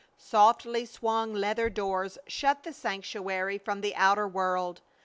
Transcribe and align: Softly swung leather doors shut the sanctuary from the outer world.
Softly 0.17 0.87
swung 0.87 1.31
leather 1.31 1.69
doors 1.69 2.17
shut 2.25 2.63
the 2.63 2.73
sanctuary 2.73 3.59
from 3.59 3.81
the 3.81 3.93
outer 3.95 4.27
world. 4.27 4.81